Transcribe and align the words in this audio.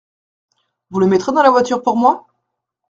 Vous 0.89 0.99
le 0.99 1.05
mettrez 1.05 1.31
dans 1.31 1.43
la 1.43 1.51
voiture 1.51 1.83
pour 1.83 1.95
moi? 1.95 2.25